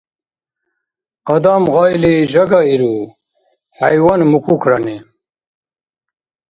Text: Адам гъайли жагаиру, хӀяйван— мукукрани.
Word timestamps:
Адам 1.33 1.63
гъайли 1.73 2.13
жагаиру, 2.31 2.95
хӀяйван— 3.77 4.21
мукукрани. 4.31 4.97